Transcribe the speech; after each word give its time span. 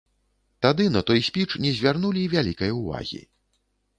Тады 0.65 0.85
на 0.93 1.01
той 1.09 1.19
спіч 1.27 1.49
не 1.67 1.73
звярнулі 1.79 2.23
вялікай 2.35 2.75
увагі. 2.79 3.21